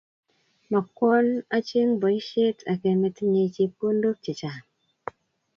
[0.71, 4.63] Makwoo acheng bosihet ake netinye cheokondok che chang